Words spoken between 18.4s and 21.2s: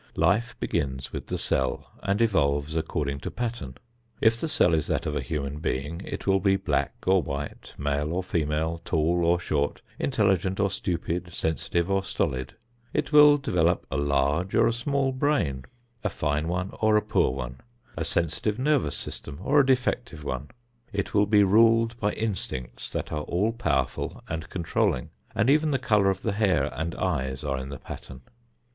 nervous system or a defective one; it